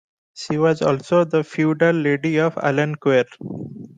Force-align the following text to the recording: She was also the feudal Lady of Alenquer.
She 0.33 0.57
was 0.57 0.81
also 0.81 1.25
the 1.25 1.43
feudal 1.43 1.95
Lady 1.95 2.39
of 2.39 2.55
Alenquer. 2.55 3.25